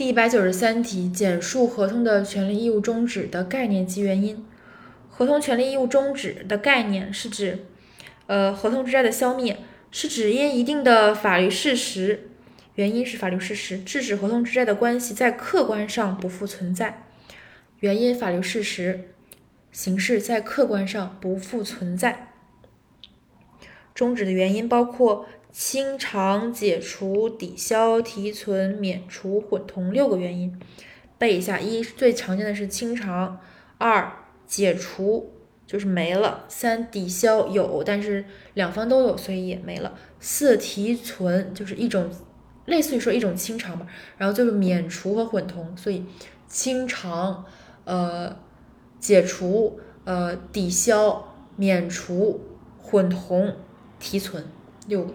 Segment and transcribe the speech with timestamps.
[0.00, 4.42] 第一百九十三题，简述合同的权利义务终止的概念及原因。
[5.10, 7.66] 合同权利义务终止的概念是指，
[8.26, 9.58] 呃，合同之债的消灭
[9.90, 12.30] 是指因一定的法律事实，
[12.76, 17.02] 原因是法律事实，致使合同之债的关系在客观上不复存在。
[17.80, 19.10] 原因法律事实，
[19.70, 22.32] 形式在客观上不复存在。
[23.94, 30.58] 终止的原因包括清偿、解除、抵消、提存、免除、混同六个原因。
[31.18, 33.38] 背一下：一最常见的是清偿；
[33.78, 34.12] 二
[34.46, 35.32] 解除
[35.66, 42.10] 就是没了；三抵消有，但是两方都有，所以也没了；四提存就是一种
[42.66, 43.86] 类似于说一种清偿吧，
[44.16, 46.04] 然后就是免除和混同，所以
[46.48, 47.44] 清偿、
[47.84, 48.36] 呃
[48.98, 52.40] 解除、呃抵消、免除、
[52.78, 53.56] 混同。
[54.02, 54.42] 提存
[54.86, 55.12] 六个。